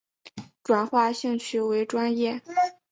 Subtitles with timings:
[0.63, 2.41] 转化兴趣为专业